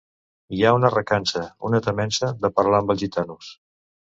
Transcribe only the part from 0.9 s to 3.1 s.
recança, una temença, de parlar amb els